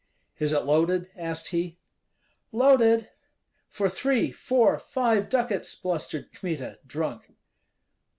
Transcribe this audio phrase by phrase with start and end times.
[0.39, 1.77] "Is it loaded?" asked he.
[2.51, 3.11] "Loaded."
[3.67, 7.31] "For three, four, five ducats!" blustered Kmita, drunk.